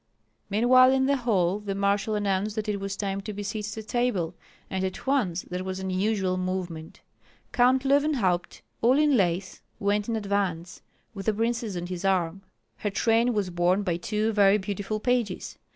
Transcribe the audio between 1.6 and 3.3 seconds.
marshal announced that it was time